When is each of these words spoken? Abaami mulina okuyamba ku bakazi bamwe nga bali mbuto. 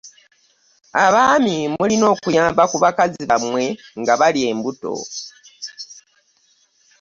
Abaami 1.05 1.57
mulina 1.73 2.05
okuyamba 2.13 2.63
ku 2.71 2.77
bakazi 2.83 3.23
bamwe 3.31 3.63
nga 3.99 4.13
bali 4.19 4.41
mbuto. 4.57 4.95